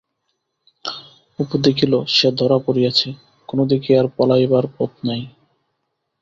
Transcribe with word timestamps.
অপু 1.39 1.55
দেখিল 1.57 1.93
সে 2.07 2.29
ধরা 2.31 2.57
পড়িয়াছে, 2.57 3.09
কোনো 3.49 3.63
দিকেই 3.65 3.95
আর 3.97 4.07
পলাইবার 4.17 4.65
পথ 4.77 4.91
নাই। 5.03 5.21